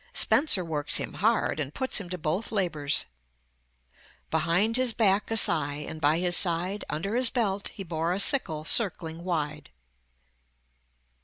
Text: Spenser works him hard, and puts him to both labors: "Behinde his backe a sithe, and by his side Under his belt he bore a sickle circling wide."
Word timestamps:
Spenser 0.15 0.65
works 0.65 0.95
him 0.95 1.13
hard, 1.13 1.59
and 1.59 1.75
puts 1.75 2.01
him 2.01 2.09
to 2.09 2.17
both 2.17 2.51
labors: 2.51 3.05
"Behinde 4.31 4.77
his 4.77 4.93
backe 4.93 5.29
a 5.29 5.37
sithe, 5.37 5.87
and 5.87 6.01
by 6.01 6.17
his 6.17 6.35
side 6.35 6.83
Under 6.89 7.15
his 7.15 7.29
belt 7.29 7.67
he 7.67 7.83
bore 7.83 8.11
a 8.11 8.19
sickle 8.19 8.63
circling 8.63 9.23
wide." 9.23 9.69